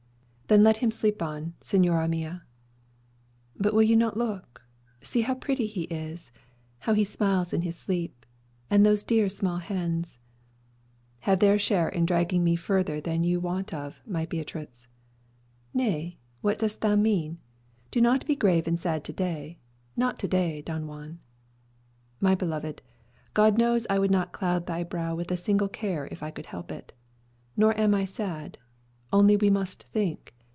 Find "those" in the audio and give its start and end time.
8.85-9.05